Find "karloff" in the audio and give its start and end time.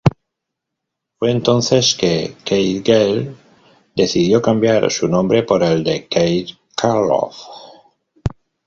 6.75-7.37